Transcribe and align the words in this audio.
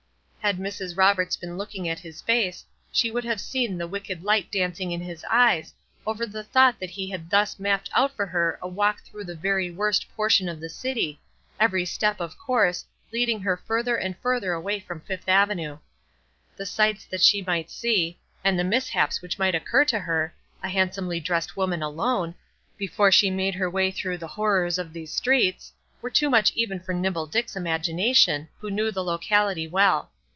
Had 0.43 0.57
Mrs. 0.57 0.97
Roberts 0.97 1.37
been 1.37 1.55
looking 1.55 1.87
at 1.87 1.99
his 1.99 2.19
face, 2.19 2.65
she 2.91 3.11
would 3.11 3.23
have 3.23 3.39
seen 3.39 3.77
the 3.77 3.87
wicked 3.87 4.23
light 4.23 4.51
dancing 4.51 4.91
in 4.91 4.99
his 4.99 5.23
eyes 5.29 5.71
over 6.05 6.25
the 6.25 6.43
thought 6.43 6.79
that 6.79 6.89
he 6.89 7.11
had 7.11 7.29
thus 7.29 7.59
mapped 7.59 7.91
out 7.93 8.15
for 8.15 8.25
her 8.25 8.57
a 8.59 8.67
walk 8.67 9.03
through 9.03 9.25
the 9.25 9.35
very 9.35 9.69
worst 9.69 10.07
portion 10.15 10.49
of 10.49 10.59
the 10.59 10.67
city, 10.67 11.21
every 11.59 11.85
step, 11.85 12.19
of 12.19 12.39
course, 12.39 12.83
leading 13.13 13.39
her 13.41 13.55
further 13.55 13.95
and 13.95 14.17
further 14.17 14.51
away 14.53 14.79
from 14.79 14.99
Fifth 15.01 15.29
Avenue. 15.29 15.77
The 16.57 16.65
sights 16.65 17.05
that 17.05 17.21
she 17.21 17.43
might 17.43 17.69
see, 17.69 18.17
and 18.43 18.57
the 18.57 18.63
mishaps 18.63 19.21
which 19.21 19.37
might 19.37 19.53
occur 19.55 19.85
to 19.85 19.99
her, 19.99 20.33
a 20.63 20.69
handsomely 20.69 21.19
dressed 21.19 21.55
woman 21.55 21.83
alone, 21.83 22.33
before 22.79 23.11
she 23.11 23.29
made 23.29 23.53
her 23.55 23.69
way 23.69 23.91
through 23.91 24.17
the 24.17 24.27
horrors 24.27 24.79
of 24.79 24.91
these 24.91 25.13
streets 25.13 25.71
were 26.01 26.09
too 26.09 26.31
much 26.31 26.51
even 26.55 26.79
for 26.79 26.93
Nimble 26.93 27.27
Dick's 27.27 27.55
imagination, 27.55 28.49
who 28.59 28.71
knew 28.71 28.91
the 28.91 29.03
locality 29.03 29.67
well. 29.67 30.09